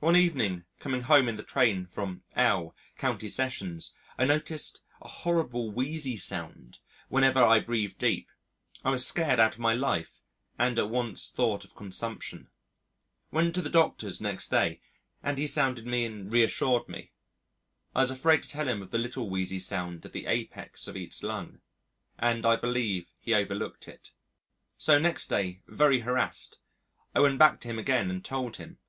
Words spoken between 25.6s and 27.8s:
very harassed, I went back to him